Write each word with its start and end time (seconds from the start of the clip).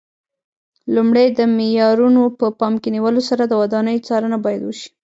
لومړی 0.95 1.27
د 1.37 1.39
معیارونو 1.55 2.23
په 2.39 2.45
پام 2.59 2.73
کې 2.81 2.89
نیولو 2.95 3.21
سره 3.29 3.43
د 3.47 3.53
ودانیو 3.61 4.05
څارنه 4.07 4.37
باید 4.45 4.61
وشي. 4.63 4.89